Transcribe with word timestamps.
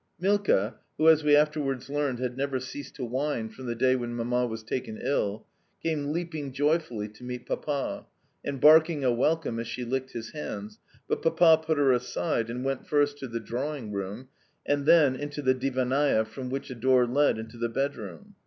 Milka 0.19 0.77
(who, 0.97 1.07
as 1.09 1.23
we 1.23 1.35
afterwards 1.35 1.87
learned, 1.87 2.17
had 2.17 2.35
never 2.35 2.59
ceased 2.59 2.95
to 2.95 3.05
whine 3.05 3.49
from 3.49 3.67
the 3.67 3.75
day 3.75 3.95
when 3.95 4.15
Mamma 4.15 4.47
was 4.47 4.63
taken 4.63 4.97
ill) 4.99 5.45
came 5.83 6.11
leaping, 6.11 6.51
joyfully 6.51 7.07
to 7.09 7.23
meet 7.23 7.45
Papa, 7.45 8.07
and 8.43 8.59
barking 8.59 9.03
a 9.03 9.13
welcome 9.13 9.59
as 9.59 9.67
she 9.67 9.83
licked 9.85 10.13
his 10.13 10.31
hands, 10.31 10.79
but 11.07 11.21
Papa 11.21 11.61
put 11.67 11.77
her 11.77 11.91
aside, 11.91 12.49
and 12.49 12.65
went 12.65 12.87
first 12.87 13.19
to 13.19 13.27
the 13.27 13.39
drawing 13.39 13.91
room, 13.91 14.29
and 14.65 14.87
then 14.87 15.15
into 15.15 15.43
the 15.43 15.53
divannaia, 15.53 16.25
from 16.25 16.49
which 16.49 16.71
a 16.71 16.75
door 16.75 17.05
led 17.05 17.37
into 17.37 17.59
the 17.59 17.69
bedroom. 17.69 18.33